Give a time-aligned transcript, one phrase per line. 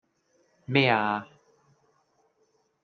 [0.65, 1.27] 咩呀!